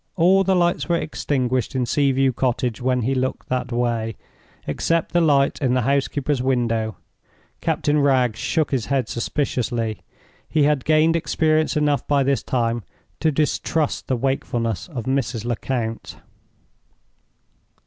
[0.15, 4.15] All the lights were extinguished in Sea view Cottage, when he looked that way,
[4.65, 6.95] except the light in the housekeeper's window.
[7.61, 10.01] Captain Wragge shook his head suspiciously.
[10.49, 12.81] He had gained experience enough by this time
[13.19, 15.45] to distrust the wakefulness of Mrs.
[15.45, 16.15] Lecount.